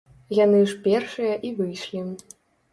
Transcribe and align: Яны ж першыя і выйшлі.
Яны 0.37 0.61
ж 0.71 0.77
першыя 0.87 1.37
і 1.49 1.53
выйшлі. 1.61 2.05